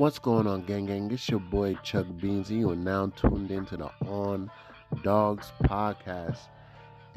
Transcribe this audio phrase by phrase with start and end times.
[0.00, 1.10] What's going on, gang gang?
[1.10, 4.50] It's your boy Chuck Beans, and you are now tuned into the On
[5.02, 6.38] Dogs podcast.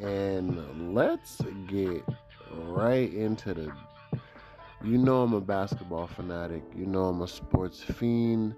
[0.00, 2.04] And let's get
[2.52, 3.72] right into the.
[4.84, 8.54] You know, I'm a basketball fanatic, you know, I'm a sports fiend.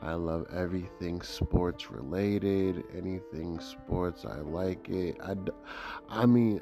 [0.00, 5.18] I love everything sports related, anything sports, I like it.
[5.22, 5.36] I,
[6.08, 6.60] I mean,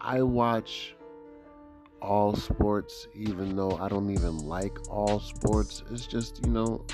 [0.00, 0.94] I watch
[2.00, 5.82] all sports, even though I don't even like all sports.
[5.90, 6.84] It's just, you know,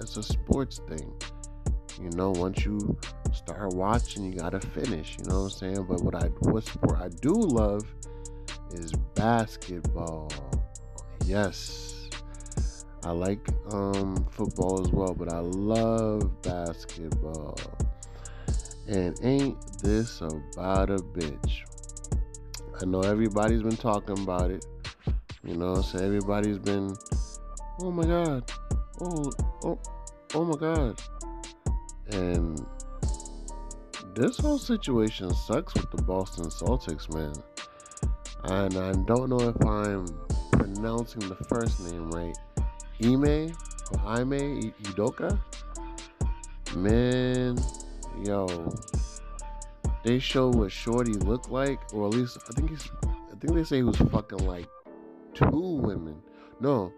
[0.00, 1.12] it's a sports thing.
[2.00, 2.98] You know, once you
[3.32, 5.16] start watching, you gotta finish.
[5.18, 5.86] You know what I'm saying?
[5.88, 7.84] But what I what sport I do love
[8.72, 10.30] is basketball.
[11.24, 12.10] Yes.
[13.04, 13.38] I like
[13.72, 17.56] um, football as well, but I love basketball.
[18.88, 21.62] And ain't this about a bitch?
[22.80, 24.66] I know everybody's been talking about it.
[25.42, 26.94] You know, so everybody's been,
[27.80, 28.50] oh my god,
[29.00, 29.32] oh,
[29.64, 29.78] oh,
[30.34, 31.00] oh my god,
[32.10, 32.66] and
[34.14, 37.32] this whole situation sucks with the Boston Celtics, man.
[38.44, 40.06] And I don't know if I'm
[40.52, 42.36] pronouncing the first name right.
[43.02, 43.52] Ime
[43.92, 45.38] or Ime Udoka.
[46.74, 47.56] Man,
[48.24, 48.46] yo,
[50.06, 52.88] they show what Shorty looked like, or at least I think he's.
[53.04, 54.68] I think they say he was fucking like
[55.34, 56.22] two women.
[56.60, 56.92] No,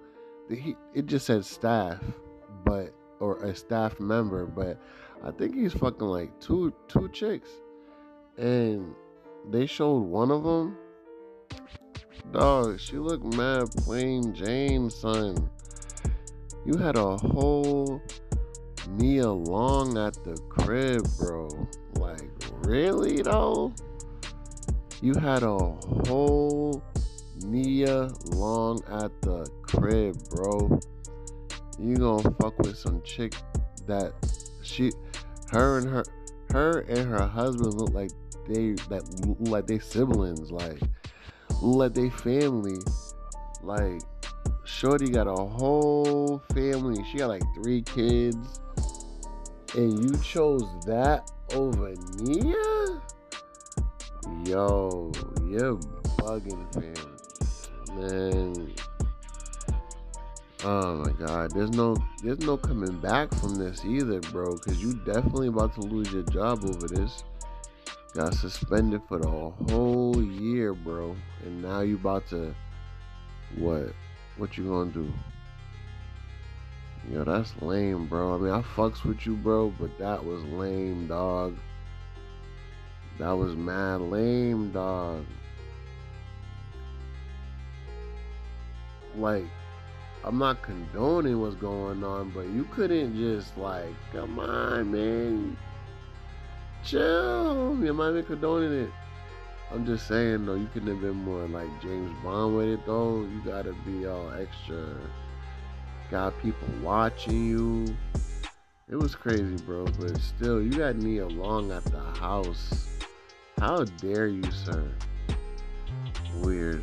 [0.50, 1.98] he it just said staff,
[2.64, 4.78] but or a staff member, but
[5.24, 7.48] I think he's fucking like two two chicks,
[8.36, 8.94] and
[9.50, 10.76] they showed one of them.
[12.30, 15.48] Dog, she looked mad plain Jane, son.
[16.66, 18.02] You had a whole
[18.96, 21.48] Nia Long at the crib, bro.
[21.98, 22.30] Like,
[22.64, 23.72] really though?
[25.00, 26.82] You had a whole
[27.44, 30.80] Nia Long at the crib, bro.
[31.78, 33.34] You gonna fuck with some chick
[33.86, 34.12] that
[34.62, 34.90] she,
[35.50, 36.04] her and her,
[36.50, 38.10] her and her husband look like
[38.48, 39.02] they that
[39.48, 40.80] like they siblings, like
[41.60, 42.78] like they family,
[43.62, 44.00] like.
[44.64, 47.02] Shorty got a whole family.
[47.10, 48.60] She got like three kids.
[49.76, 53.00] And you chose that over Nia?
[54.44, 55.12] Yo,
[55.46, 55.76] you're
[56.16, 57.98] bugging, fam.
[57.98, 58.74] Man.
[60.64, 61.50] Oh my god.
[61.52, 64.56] There's no there's no coming back from this either, bro.
[64.56, 67.24] Cause you definitely about to lose your job over this.
[68.14, 71.14] Got suspended for the whole year, bro.
[71.44, 72.54] And now you about to
[73.56, 73.92] what?
[74.38, 75.12] What you gonna do?
[77.10, 78.34] Yo, that's lame, bro.
[78.34, 81.56] I mean, I fucks with you, bro, but that was lame, dog.
[83.18, 85.24] That was mad lame, dog.
[89.16, 89.46] Like,
[90.24, 95.56] I'm not condoning what's going on, but you couldn't just like, come on, man.
[96.84, 97.76] Chill.
[97.82, 98.90] You might be condoning it.
[99.70, 103.20] I'm just saying though, you couldn't have been more like James Bond with it though.
[103.20, 104.96] You gotta be all extra.
[106.10, 107.96] Got people watching you.
[108.88, 109.84] It was crazy, bro.
[109.98, 112.88] But still, you got Nia Long at the house.
[113.58, 114.90] How dare you, sir?
[116.36, 116.82] Weird.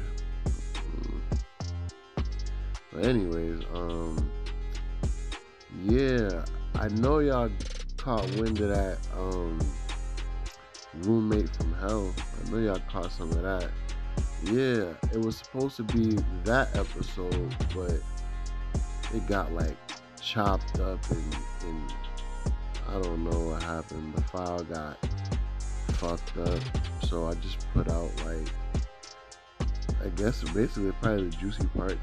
[2.94, 4.32] But anyways, um,
[5.84, 7.50] yeah, I know y'all
[7.98, 9.60] caught wind of that, um
[11.04, 12.14] roommate from hell.
[12.18, 13.70] I know y'all caught some of that.
[14.44, 18.00] Yeah, it was supposed to be that episode, but
[19.14, 19.76] it got like
[20.22, 21.94] chopped up and, and
[22.90, 24.16] I don't know what happened.
[24.16, 24.98] The file got
[25.94, 26.60] fucked up,
[27.04, 28.48] so I just put out like
[30.04, 31.98] I guess basically probably the juicy part.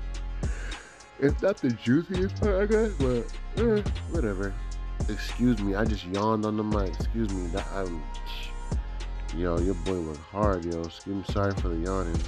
[1.20, 4.52] It's not the juiciest part, I guess, but eh, whatever.
[5.08, 6.94] Excuse me, I just yawned on the mic.
[6.94, 8.02] Excuse me, that I'm
[9.34, 10.82] Yo, your boy worked hard, yo.
[10.82, 12.20] Excuse me, sorry for the yawning.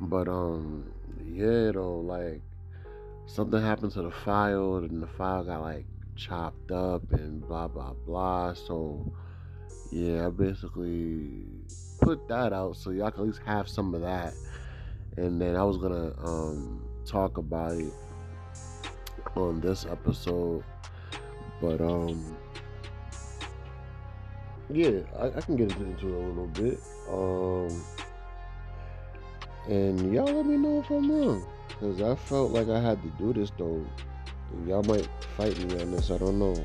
[0.00, 0.84] But um,
[1.22, 2.40] yeah, though, like
[3.26, 5.86] something happened to the file, and the file got like
[6.16, 8.54] chopped up and blah blah blah.
[8.54, 9.12] So
[9.90, 11.46] yeah, I basically
[12.00, 14.34] put that out so y'all can at least have some of that.
[15.16, 17.92] And then I was gonna um talk about it
[19.36, 20.64] on this episode,
[21.60, 22.36] but um
[24.70, 26.80] yeah, I, I, can get into it a little bit.
[27.10, 27.84] Um,
[29.68, 33.08] and y'all let me know if I'm wrong, because I felt like I had to
[33.18, 33.84] do this though.
[34.66, 36.10] Y'all might fight me on this.
[36.10, 36.56] I don't know.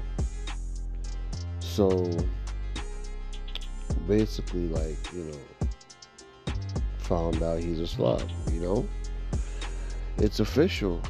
[1.59, 2.09] So
[4.07, 6.53] basically, like you know,
[7.00, 8.23] found out he's a slob.
[8.51, 8.88] You know,
[10.17, 11.01] it's official.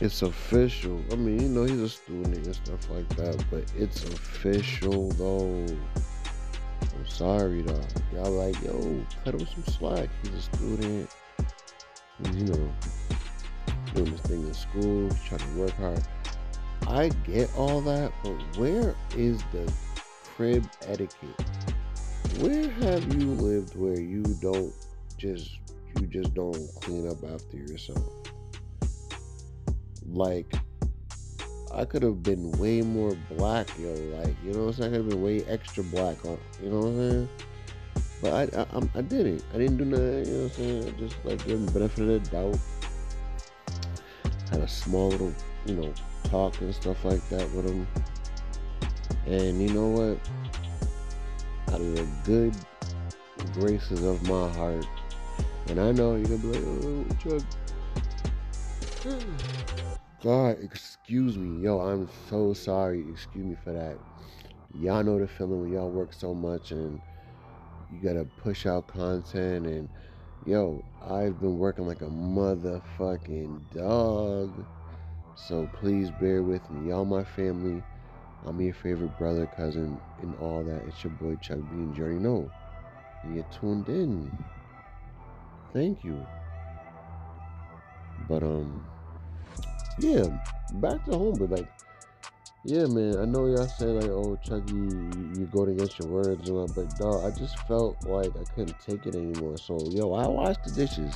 [0.00, 1.02] it's official.
[1.12, 5.66] I mean, you know, he's a student and stuff like that, but it's official though.
[6.82, 7.80] I'm sorry, though.
[8.12, 10.08] Y'all like, yo, cut him some slack.
[10.22, 11.10] He's a student.
[12.24, 12.72] You know,
[13.94, 15.08] doing this thing in school.
[15.26, 16.02] Trying to work hard.
[16.86, 19.72] I get all that, but where is the
[20.24, 21.44] crib etiquette?
[22.40, 24.72] Where have you lived where you don't
[25.16, 25.58] just
[25.98, 28.02] you just don't clean up after yourself?
[30.06, 30.54] Like
[31.72, 33.88] I could have been way more black, yo.
[33.88, 34.94] Like, you know what I'm saying?
[34.94, 37.28] I could have been way extra black on, you know what I'm saying?
[38.20, 39.44] But I, I, I didn't.
[39.54, 40.88] I didn't do nothing, you know what I'm saying?
[40.88, 42.58] I just like giving benefit of the doubt.
[44.50, 45.32] Had a small little,
[45.66, 45.92] you know,
[46.24, 47.86] talk and stuff like that with him.
[49.26, 50.18] And you know what?
[51.74, 52.54] Out of the good
[53.52, 54.86] graces of my heart,
[55.68, 57.42] and I know you're gonna be like, oh, Chuck.
[60.22, 61.62] God, excuse me.
[61.62, 63.08] Yo, I'm so sorry.
[63.10, 63.96] Excuse me for that.
[64.80, 67.00] Y'all know the feeling when y'all work so much and
[67.92, 69.88] you gotta push out content and
[70.46, 74.52] yo, I've been working like a motherfucking dog.
[75.34, 76.90] So please bear with me.
[76.90, 77.82] Y'all my family.
[78.46, 80.82] I'm your favorite brother, cousin, and all that.
[80.86, 81.96] It's your boy Chuck Beans.
[81.96, 82.50] You already know.
[83.22, 84.30] And you're tuned in.
[85.72, 86.24] Thank you.
[88.28, 88.84] But um
[89.98, 90.24] yeah,
[90.74, 91.68] back to home, but like
[92.68, 96.50] yeah, man, I know y'all say like, "Oh, Chucky, you, you going against your words,"
[96.50, 99.56] and all, but dog, I just felt like I couldn't take it anymore.
[99.56, 101.14] So, yo, I washed the dishes.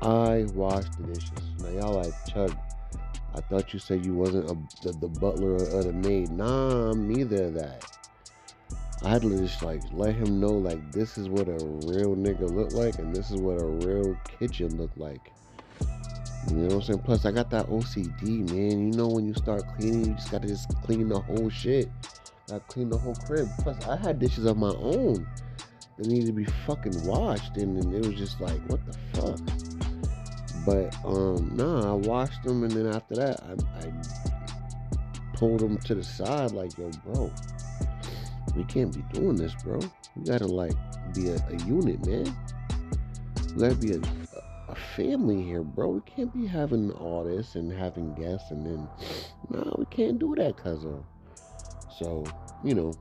[0.00, 1.30] I washed the dishes.
[1.58, 2.56] Now y'all like Chuck.
[3.34, 6.30] I thought you said you wasn't a, the, the butler or the maid.
[6.30, 7.84] Nah, I'm neither of that.
[9.04, 12.50] I had to just like let him know like this is what a real nigga
[12.50, 15.30] look like, and this is what a real kitchen look like.
[16.50, 16.98] You know what I'm saying?
[17.00, 18.92] Plus, I got that OCD, man.
[18.92, 21.88] You know, when you start cleaning, you just gotta just clean the whole shit.
[22.50, 23.48] I clean the whole crib.
[23.60, 25.26] Plus, I had dishes of my own
[25.98, 29.38] that needed to be fucking washed, and, and it was just like, what the fuck?
[30.64, 33.92] But um, nah, I washed them, and then after that, I, I
[35.36, 37.32] pulled them to the side, like, yo, bro,
[38.54, 39.80] we can't be doing this, bro.
[40.16, 40.74] We gotta like
[41.14, 42.34] be a, a unit, man.
[43.54, 44.17] We gotta be a, a
[44.78, 45.88] family here, bro.
[45.88, 48.88] We can't be having all this and having guests and then,
[49.50, 51.04] no, we can't do that, of.
[51.98, 52.24] So,
[52.64, 52.92] you know,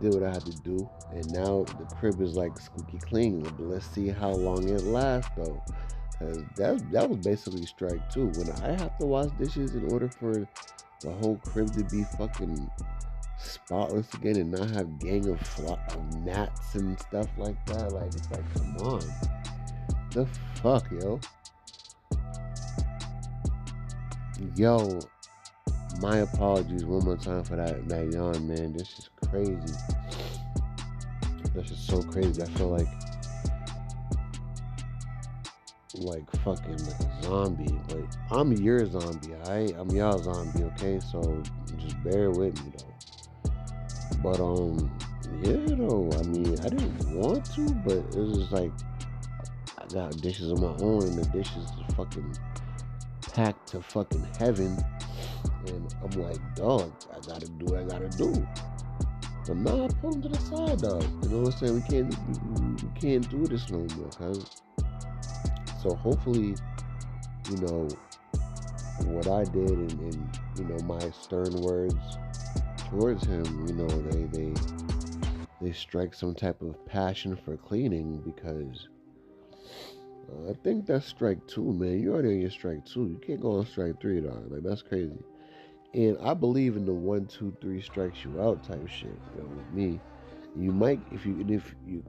[0.00, 0.88] did what I had to do.
[1.12, 3.42] And now the crib is like squeaky clean.
[3.42, 5.62] But let's see how long it lasts, though.
[6.18, 8.26] Cause that, that was basically strike two.
[8.28, 10.48] When I have to wash dishes in order for
[11.00, 12.70] the whole crib to be fucking
[13.36, 18.06] spotless again and not have gang of, fly, of gnats and stuff like that, like
[18.14, 19.02] it's like, come on
[20.14, 20.26] the
[20.62, 21.20] fuck, yo?
[24.56, 25.00] Yo,
[26.00, 28.72] my apologies one more time for that that yawn, man.
[28.72, 29.74] This is crazy.
[31.54, 32.42] This is so crazy.
[32.42, 32.86] I feel like
[35.98, 39.74] like fucking like a zombie, but I'm your zombie, alright?
[39.76, 41.00] I'm y'all zombie, okay?
[41.00, 41.42] So
[41.76, 43.52] just bear with me though.
[44.22, 44.96] But um,
[45.42, 46.10] yeah, though.
[46.18, 48.72] I mean, I didn't want to, but it was just like
[49.94, 52.36] Got dishes of my own, and the dishes is fucking
[53.32, 54.76] packed to fucking heaven.
[55.68, 58.44] And I'm like, dog, I gotta do what I gotta do.
[59.46, 61.04] But now I put them to the side, dog.
[61.22, 61.74] You know what I'm saying?
[61.74, 62.16] We can't,
[62.58, 64.62] we, we can't do this no more, cause.
[65.80, 66.56] So hopefully,
[67.48, 67.86] you know,
[69.04, 72.18] what I did and, and you know my stern words
[72.90, 74.54] towards him, you know, they they
[75.62, 78.88] they strike some type of passion for cleaning because
[80.28, 82.00] uh, I think that's strike two, man.
[82.00, 83.06] You're already on your strike two.
[83.06, 84.50] You can't go on strike three, dog.
[84.50, 85.18] Like that's crazy.
[85.94, 89.16] And I believe in the one, two, three strikes you out type shit.
[89.36, 90.00] You know, with me,
[90.56, 92.04] you might if you if you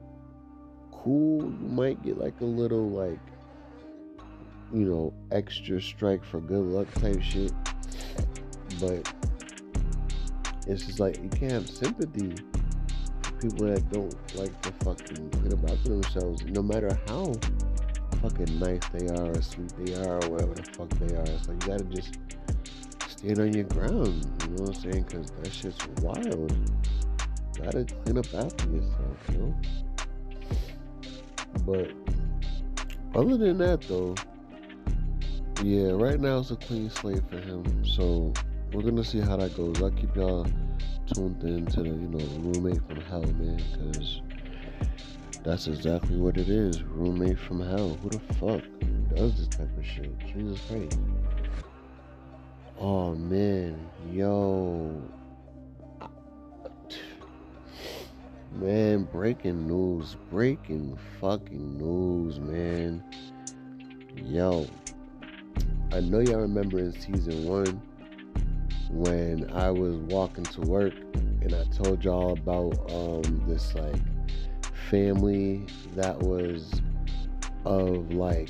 [0.92, 3.20] cool, you might get like a little like
[4.72, 7.52] you know extra strike for good luck type shit.
[8.80, 9.12] But
[10.66, 12.34] it's just like you can't have sympathy
[13.22, 17.32] for people that don't like to fucking up after themselves, no matter how
[18.20, 21.26] fucking nice they are or sweet they are or whatever the fuck they are.
[21.26, 22.18] So you gotta just
[23.08, 25.04] stand on your ground, you know what I'm saying?
[25.08, 26.52] Because that shit's wild.
[27.56, 29.54] You gotta clean up after yourself, you know?
[31.64, 31.92] But
[33.18, 34.14] other than that, though,
[35.62, 37.84] yeah, right now it's a clean slate for him.
[37.84, 38.32] So
[38.72, 39.82] we're gonna see how that goes.
[39.82, 40.46] I'll keep y'all
[41.14, 44.20] tuned in to the, you know, roommate from hell, man, because
[45.46, 46.82] That's exactly what it is.
[46.82, 47.96] Roommate from hell.
[48.02, 48.62] Who the fuck
[49.14, 50.10] does this type of shit?
[50.18, 50.98] Jesus Christ.
[52.80, 53.78] Oh man,
[54.10, 55.00] yo.
[58.54, 60.16] Man, breaking news.
[60.32, 63.04] Breaking fucking news, man.
[64.16, 64.66] Yo.
[65.92, 67.80] I know y'all remember in season one
[68.90, 73.94] when I was walking to work and I told y'all about um, this like
[74.90, 76.80] family that was
[77.64, 78.48] of like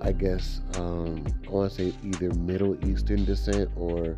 [0.00, 4.16] I guess um, I want to say either Middle Eastern descent or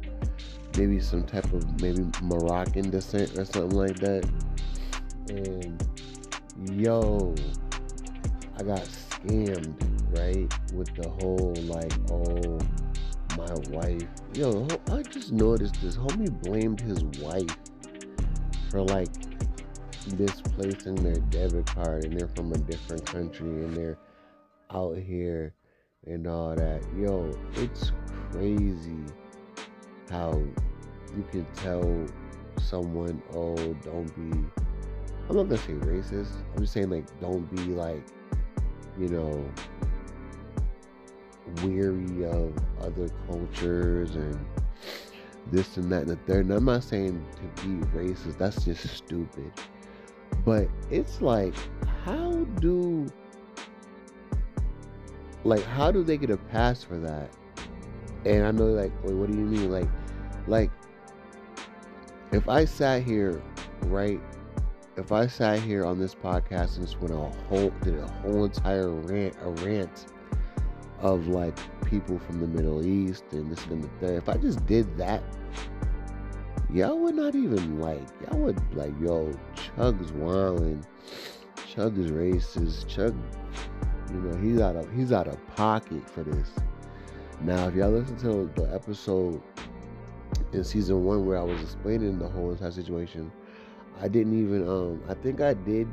[0.77, 4.29] maybe some type of maybe Moroccan descent or something like that
[5.31, 5.83] and
[6.73, 7.35] yo,
[8.59, 9.75] I got scammed,
[10.19, 10.53] right?
[10.75, 12.59] With the whole like, oh,
[13.37, 14.09] my wife.
[14.35, 15.97] Yo, I just noticed this.
[15.97, 17.57] Homie blamed his wife
[18.71, 19.09] for like
[20.19, 23.99] misplacing their debit card and they're from a different country and they're
[24.73, 25.55] out here
[26.07, 26.83] and all that.
[26.97, 27.93] Yo, it's
[28.33, 29.05] crazy
[30.11, 30.33] how
[31.17, 32.07] you can tell
[32.61, 34.39] someone, oh, don't be
[35.31, 36.33] I'm not gonna say racist.
[36.53, 38.03] I'm just saying like don't be like,
[38.99, 39.45] you know,
[41.63, 44.45] weary of other cultures and
[45.53, 46.47] this and that and the third.
[46.47, 48.39] And I'm not saying to be racist.
[48.39, 49.53] That's just stupid.
[50.45, 51.55] But it's like,
[52.05, 53.07] how do
[55.45, 57.31] like how do they get a pass for that?
[58.25, 59.71] And I know like, wait, what do you mean?
[59.71, 59.89] Like,
[60.47, 60.71] like
[62.33, 63.43] if I sat here,
[63.83, 64.21] right,
[64.97, 67.17] if I sat here on this podcast and just went a
[67.49, 70.07] whole did a whole entire rant a rant
[71.01, 74.97] of like people from the Middle East and this and that, if I just did
[74.99, 75.23] that,
[76.73, 79.33] y'all would not even like y'all would like yo
[79.77, 80.85] Chug's wilding,
[81.73, 83.15] Chug is racist, Chug,
[84.11, 86.51] you know he's out of he's out of pocket for this.
[87.43, 89.41] Now if y'all listen to the episode
[90.53, 93.33] in season one where I was explaining the whole entire situation
[94.01, 95.87] I didn't even um I think I did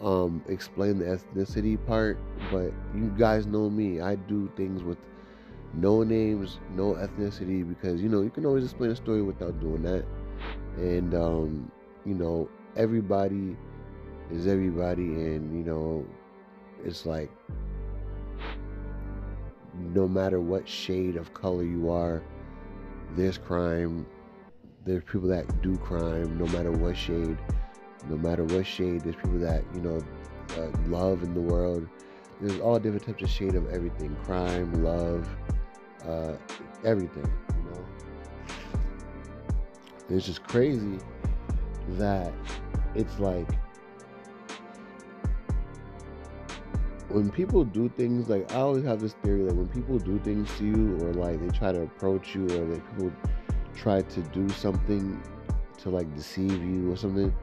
[0.00, 2.18] um explain the ethnicity part,
[2.50, 4.00] but you guys know me.
[4.00, 4.98] I do things with
[5.74, 9.82] no names, no ethnicity because you know, you can always explain a story without doing
[9.82, 10.04] that.
[10.76, 11.72] And um,
[12.04, 13.56] you know, everybody
[14.30, 16.06] is everybody and you know,
[16.84, 17.30] it's like
[19.94, 22.22] no matter what shade of color you are,
[23.16, 24.06] there's crime,
[24.84, 27.38] there's people that do crime no matter what shade
[28.08, 30.02] no matter what shade there's people that you know
[30.56, 31.86] uh, love in the world.
[32.40, 35.28] There's all different types of shade of everything crime love
[36.06, 36.34] uh,
[36.84, 37.84] everything you know?
[40.10, 40.98] It's just crazy
[41.90, 42.32] that
[42.94, 43.48] it's like
[47.08, 50.50] when people do things like I always have this theory that when people do things
[50.58, 53.12] to you or like they try to approach you or like people
[53.74, 55.20] try to do something
[55.78, 57.34] to like deceive you or something,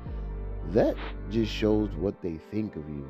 [0.69, 0.95] that
[1.29, 3.07] just shows what they think of you.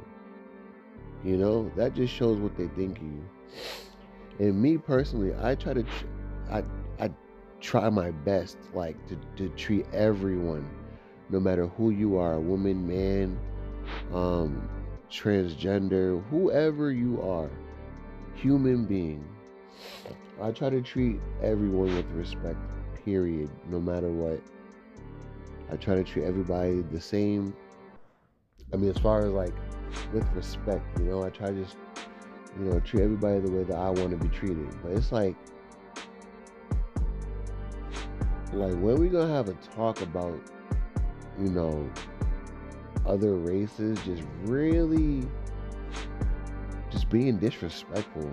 [1.23, 3.29] You know, that just shows what they think of you.
[4.39, 5.85] And me personally, I try to,
[6.49, 6.63] I,
[6.99, 7.11] I
[7.59, 10.67] try my best, like to, to treat everyone,
[11.29, 13.37] no matter who you are, woman, man,
[14.13, 14.69] um,
[15.11, 17.49] transgender, whoever you are,
[18.35, 19.23] human being.
[20.41, 22.57] I try to treat everyone with respect
[23.03, 24.41] period, no matter what.
[25.71, 27.53] I try to treat everybody the same.
[28.73, 29.53] I mean, as far as like
[30.13, 31.77] with respect, you know, I try to just,
[32.57, 34.69] you know, treat everybody the way that I want to be treated.
[34.81, 35.35] But it's like,
[38.53, 40.39] like when we gonna have a talk about,
[41.39, 41.89] you know,
[43.05, 45.25] other races just really
[46.91, 48.31] just being disrespectful.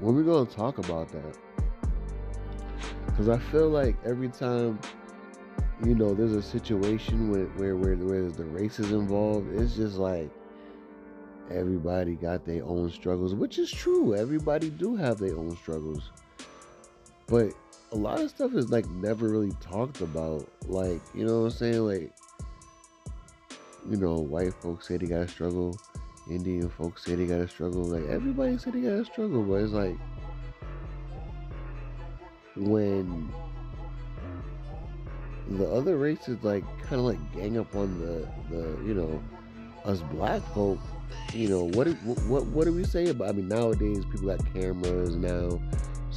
[0.00, 1.36] When we gonna talk about that?
[3.06, 4.78] Because I feel like every time,
[5.84, 9.96] you know, there's a situation where, where, where, where the race is involved, it's just
[9.96, 10.30] like
[11.50, 14.14] everybody got their own struggles, which is true.
[14.14, 16.10] Everybody do have their own struggles.
[17.26, 17.52] But
[17.92, 20.46] a lot of stuff is like never really talked about.
[20.66, 21.80] Like, you know what I'm saying?
[21.80, 22.12] Like,
[23.88, 25.78] you know, white folks say they gotta struggle,
[26.30, 27.84] Indian folks say they gotta struggle.
[27.84, 29.96] Like, everybody say they gotta struggle, but it's like,
[32.56, 33.30] when
[35.50, 39.22] the other races like kind of like gang up on the the you know
[39.84, 40.78] us black folk
[41.32, 41.86] you know what
[42.26, 45.60] what what do we say about i mean nowadays people got cameras now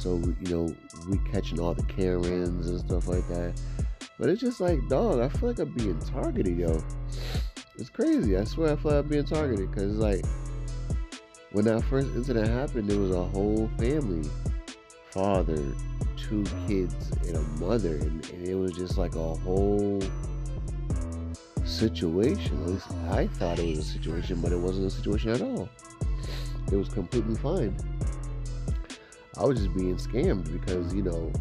[0.00, 0.74] so you know
[1.08, 3.52] we catching all the karens and stuff like that
[4.20, 6.78] But it's just like, dog, I feel like I'm being targeted, yo.
[7.78, 8.36] It's crazy.
[8.36, 10.26] I swear I feel like I'm being targeted because, like,
[11.52, 14.28] when that first incident happened, there was a whole family
[15.10, 15.56] father,
[16.18, 17.96] two kids, and a mother.
[17.96, 20.02] And, and it was just like a whole
[21.64, 22.62] situation.
[22.62, 25.66] At least I thought it was a situation, but it wasn't a situation at all.
[26.70, 27.74] It was completely fine.
[29.40, 31.32] I was just being scammed because, you know,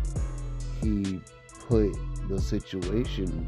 [0.82, 1.20] he
[1.68, 1.92] put
[2.30, 3.46] the situation,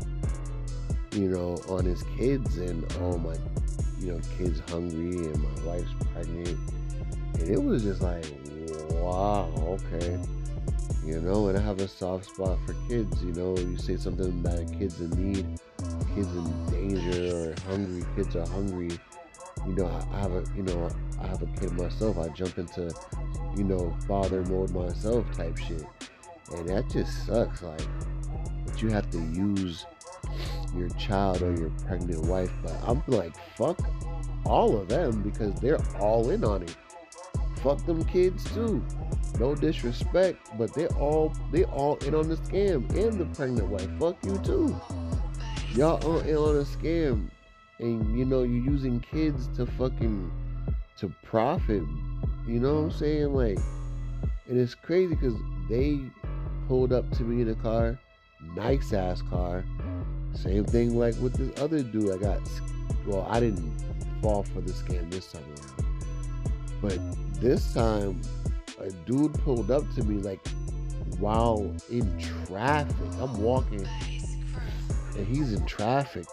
[1.13, 3.35] you know, on his kids and oh my,
[3.99, 6.59] you know, kids hungry and my wife's pregnant.
[7.39, 8.25] And it was just like,
[8.91, 10.19] wow, okay.
[11.05, 13.23] You know, and I have a soft spot for kids.
[13.23, 15.59] You know, you say something about kids in need,
[16.13, 18.91] kids in danger or hungry, kids are hungry.
[19.65, 20.89] You know, I have a, you know,
[21.21, 22.17] I have a kid myself.
[22.17, 22.93] I jump into,
[23.55, 25.85] you know, father mode myself type shit.
[26.53, 27.61] And that just sucks.
[27.61, 27.81] Like,
[28.65, 29.85] that you have to use
[30.75, 32.51] your child or your pregnant wife.
[32.63, 33.79] But I'm like, fuck
[34.45, 36.75] all of them because they're all in on it.
[37.57, 38.83] Fuck them kids too.
[39.39, 43.89] No disrespect, but they're all they all in on the scam and the pregnant wife.
[43.99, 44.75] Fuck you too.
[45.73, 47.29] Y'all all in on a scam,
[47.79, 50.31] and you know you're using kids to fucking
[50.97, 51.83] to profit.
[52.47, 53.33] You know what I'm saying?
[53.33, 53.59] Like,
[54.47, 55.35] and it's crazy because
[55.69, 55.99] they
[56.67, 57.99] pulled up to me in a car,
[58.55, 59.63] nice ass car.
[60.33, 62.13] Same thing like with this other dude.
[62.13, 62.41] I got
[63.05, 63.73] well, I didn't
[64.21, 65.85] fall for the scam this time around,
[66.81, 68.21] but this time
[68.79, 70.45] a dude pulled up to me like
[71.19, 72.95] while in traffic.
[73.19, 73.87] I'm walking
[75.15, 76.25] and he's in traffic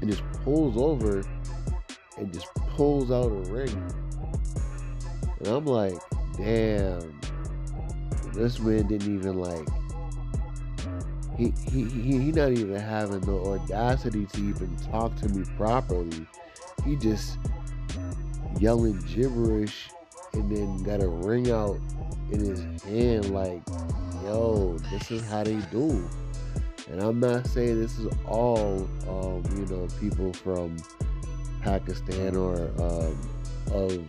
[0.00, 1.22] and just pulls over
[2.16, 3.92] and just pulls out a ring.
[5.38, 5.98] And I'm like,
[6.36, 7.20] damn,
[8.34, 9.66] this man didn't even like
[11.36, 16.26] he he he, he not even having the audacity to even talk to me properly.
[16.84, 17.38] He just
[18.58, 19.90] yelling gibberish
[20.32, 21.78] and then got a ring out
[22.30, 23.62] in his hand like,
[24.24, 26.08] yo, this is how they do.
[26.90, 30.76] And I'm not saying this is all, um, you know, people from
[31.60, 33.20] Pakistan or um,
[33.72, 34.04] of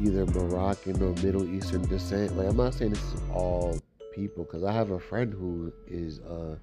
[0.00, 2.36] either Moroccan or Middle Eastern descent.
[2.36, 3.78] Like, I'm not saying this is all
[4.14, 6.56] people because I have a friend who is uh,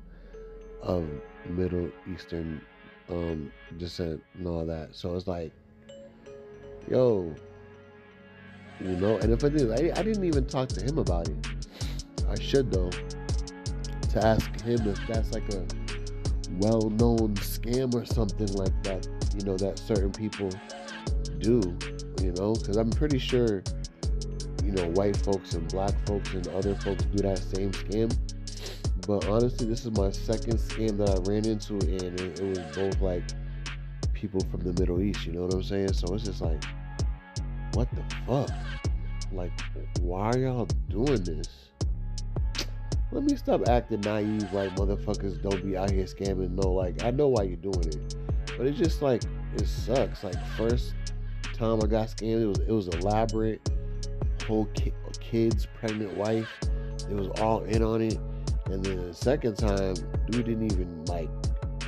[0.82, 1.06] of
[1.50, 2.62] Middle Eastern
[3.10, 4.95] um, descent and all that.
[4.95, 5.52] So it's like,
[6.89, 7.34] yo,
[8.80, 9.17] you know.
[9.17, 11.48] And if I did, I, I didn't even talk to him about it.
[12.30, 12.89] I should though
[14.12, 15.65] to ask him if that's like a
[16.54, 19.08] well-known scam or something like that.
[19.36, 20.50] You know that certain people
[21.39, 21.78] do.
[22.21, 23.63] You know, because I'm pretty sure
[24.63, 28.15] you know white folks and black folks and other folks do that same scam.
[29.06, 32.60] But honestly, this is my second scam that I ran into, and it, it was
[32.75, 33.23] both like
[34.13, 35.25] people from the Middle East.
[35.25, 35.93] You know what I'm saying?
[35.93, 36.63] So it's just like,
[37.73, 38.49] what the fuck?
[39.32, 39.51] Like,
[40.01, 41.65] why are y'all doing this?
[43.15, 46.51] let me stop acting naive like motherfuckers don't be out here scamming.
[46.51, 48.15] No, like I know why you're doing it,
[48.58, 49.23] but it's just like
[49.56, 50.23] it sucks.
[50.23, 50.93] Like first
[51.58, 53.70] time I got scammed, it was it was elaborate.
[54.48, 56.50] Whole ki- kids, pregnant wife,
[57.10, 58.20] it was all in on it.
[58.65, 59.96] And then the second time,
[60.30, 61.30] dude didn't even like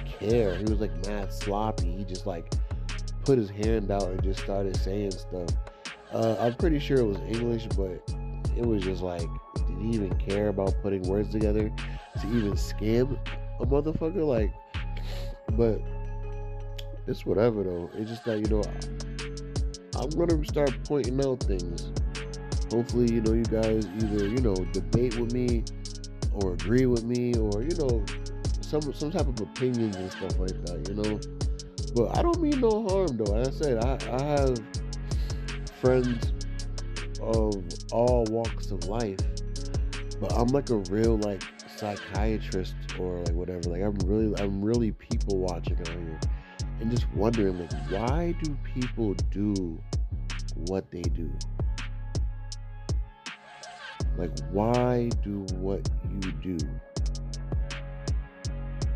[0.06, 0.56] care.
[0.56, 1.92] He was like mad sloppy.
[1.92, 2.52] He just like
[3.26, 5.50] put his hand out and just started saying stuff.
[6.14, 8.02] Uh, I'm pretty sure it was English, but
[8.56, 11.72] it was just like did he even care about putting words together
[12.22, 13.20] to even scam
[13.60, 14.26] a motherfucker?
[14.26, 14.54] Like,
[15.52, 15.82] but
[17.08, 17.90] it's whatever though.
[17.96, 18.64] It's just that you know,
[19.96, 21.92] I'm gonna start pointing out things.
[22.72, 25.64] Hopefully, you know, you guys either you know debate with me
[26.34, 28.04] or agree with me or you know
[28.62, 30.88] some some type of opinions and stuff like that.
[30.88, 31.20] You know,
[31.96, 33.36] but I don't mean no harm though.
[33.36, 34.60] As I said, I, I have
[35.82, 36.34] friends
[37.22, 39.20] of all walks of life
[40.20, 41.44] but I'm like a real like
[41.76, 43.70] psychiatrist or like whatever.
[43.70, 46.20] Like I'm really I'm really people watching out here
[46.80, 49.82] and just wondering like why do people do
[50.56, 51.32] what they do?
[54.18, 56.58] Like why do what you do?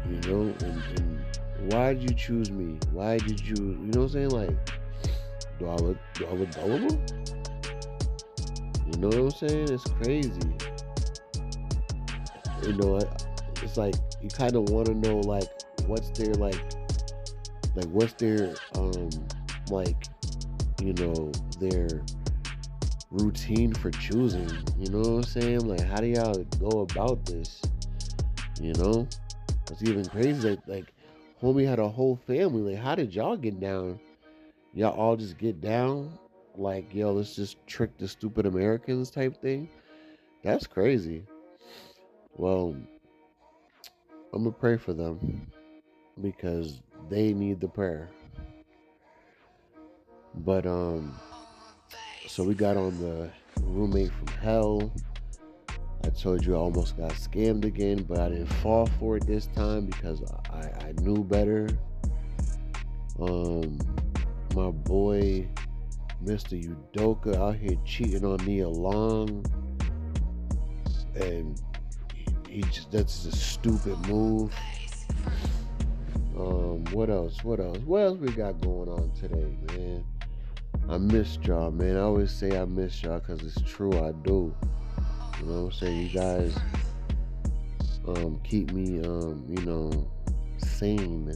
[0.09, 2.77] You know, and, and why did you choose me?
[2.91, 4.29] Why did you you know what I'm saying?
[4.29, 4.57] Like
[5.59, 7.01] do I look do I look gullible?
[8.87, 9.69] You know what I'm saying?
[9.69, 10.55] It's crazy
[12.63, 12.99] you know,
[13.61, 15.49] it's like you kind of want to know like
[15.87, 16.59] what's their like,
[17.75, 19.09] like what's their um
[19.69, 20.07] like,
[20.81, 21.87] you know, their
[23.09, 24.49] routine for choosing.
[24.77, 25.67] You know what I'm saying?
[25.67, 27.61] Like, how do y'all go about this?
[28.59, 29.07] You know,
[29.69, 30.93] it's even crazy that like
[31.41, 32.73] homie had a whole family.
[32.73, 33.99] Like, how did y'all get down?
[34.73, 36.17] Y'all all just get down?
[36.55, 39.69] Like, yo, let's just trick the stupid Americans type thing?
[40.43, 41.23] That's crazy.
[42.35, 42.75] Well,
[44.33, 45.47] I'm gonna pray for them
[46.21, 48.09] because they need the prayer.
[50.33, 51.13] But um
[52.27, 53.29] so we got on the
[53.61, 54.91] roommate from hell.
[56.03, 59.47] I told you I almost got scammed again, but I didn't fall for it this
[59.47, 61.67] time because I, I knew better.
[63.19, 63.77] Um
[64.55, 65.47] my boy
[66.23, 66.75] Mr.
[66.93, 69.43] Udoka out here cheating on Nia Long
[71.15, 71.59] And
[72.47, 74.53] he, just that's a stupid move.
[76.41, 77.43] Um, what else?
[77.43, 77.77] What else?
[77.85, 80.03] What else we got going on today, man?
[80.89, 81.97] I miss y'all, man.
[81.97, 83.93] I always say I miss y'all because it's true.
[84.03, 84.51] I do.
[85.39, 86.07] You know what I'm saying?
[86.07, 86.57] You guys
[88.07, 90.09] um, keep me, um, you know,
[90.57, 91.31] sane.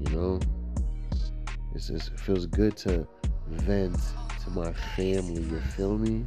[0.00, 0.40] You know,
[1.74, 3.06] it's just, it feels good to
[3.46, 3.98] vent
[4.42, 5.42] to my family.
[5.42, 6.24] You feel me?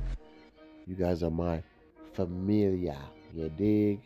[0.86, 1.64] You guys are my
[2.14, 3.00] familia.
[3.34, 4.02] You dig?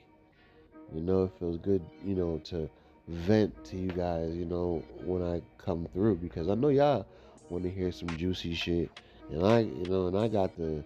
[0.94, 2.70] You know, it feels good, you know, to
[3.08, 7.06] vent to you guys, you know, when I come through because I know y'all
[7.50, 8.90] want to hear some juicy shit,
[9.30, 10.84] and I, you know, and I got the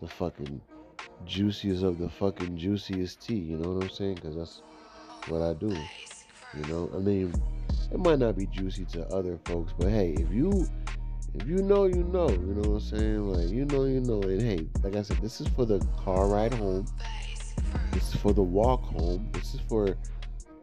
[0.00, 0.60] the fucking
[1.24, 3.36] juiciest of the fucking juiciest tea.
[3.36, 4.16] You know what I'm saying?
[4.16, 4.62] Because that's
[5.28, 5.68] what I do.
[5.68, 7.32] You know, I mean,
[7.90, 10.66] it might not be juicy to other folks, but hey, if you
[11.34, 12.28] if you know, you know.
[12.28, 13.32] You know what I'm saying?
[13.32, 14.20] Like you know, you know.
[14.22, 16.86] And hey, like I said, this is for the car ride home.
[17.92, 19.28] This is for the walk home.
[19.32, 19.96] This is for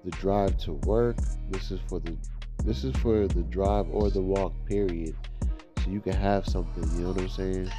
[0.04, 1.18] the drive to work.
[1.50, 2.16] This is for the
[2.64, 5.16] this is for the drive or the walk period.
[5.84, 7.72] So you can have something, you know what I'm saying?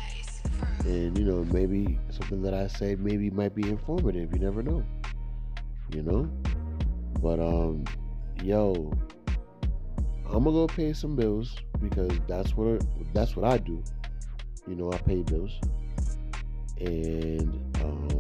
[0.85, 4.33] And you know, maybe something that I say maybe might be informative.
[4.33, 4.85] You never know.
[5.94, 6.30] You know?
[7.20, 7.85] But um
[8.42, 8.92] yo,
[10.26, 13.83] I'm gonna go pay some bills because that's what that's what I do.
[14.66, 15.59] You know, I pay bills.
[16.78, 18.19] And um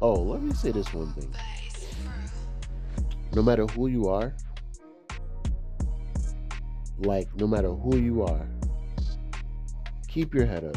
[0.00, 1.34] Oh, let me say this one thing.
[3.34, 4.32] No matter who you are,
[7.00, 8.46] like, no matter who you are,
[10.06, 10.76] keep your head up.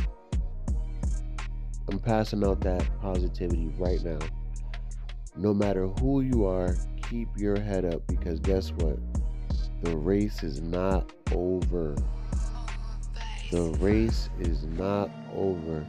[1.89, 4.19] I'm passing out that positivity right now.
[5.35, 6.75] No matter who you are,
[7.07, 8.97] keep your head up because guess what?
[9.83, 11.95] The race is not over.
[13.51, 15.85] The race is not over.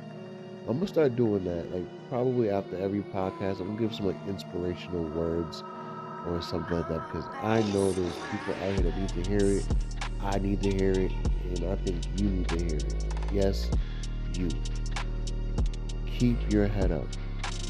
[0.68, 1.72] I'm gonna start doing that.
[1.72, 5.64] Like probably after every podcast, I'm gonna give some like inspirational words
[6.26, 9.56] or something like that because I know there's people out here that need to hear
[9.56, 9.66] it.
[10.20, 11.10] I need to hear it,
[11.46, 13.04] and I think you need to hear it.
[13.32, 13.70] Yes,
[14.34, 14.50] you.
[16.18, 17.06] Keep your head up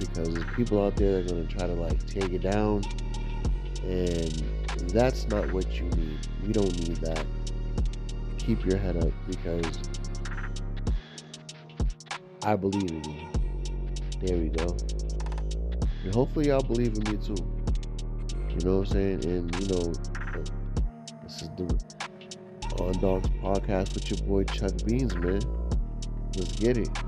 [0.01, 2.83] because there's people out there that are gonna try to like take you down,
[3.85, 4.43] and
[4.89, 6.19] that's not what you need.
[6.45, 7.25] We don't need that.
[8.39, 9.79] Keep your head up because
[12.43, 13.32] I believe in you.
[14.25, 14.77] There we go.
[16.05, 17.35] And hopefully y'all believe in me too.
[18.51, 19.25] You know what I'm saying?
[19.25, 19.93] And you know,
[21.25, 21.65] this is the
[22.79, 25.41] On Dogs podcast with your boy Chuck Beans, man.
[26.37, 27.02] Let's get it.